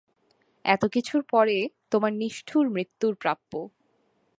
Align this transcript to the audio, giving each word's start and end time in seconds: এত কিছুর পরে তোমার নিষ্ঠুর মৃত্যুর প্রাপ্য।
এত 0.65 0.83
কিছুর 0.93 1.21
পরে 1.31 1.57
তোমার 1.91 2.11
নিষ্ঠুর 2.13 2.65
মৃত্যুর 2.69 3.13
প্রাপ্য। 3.15 3.51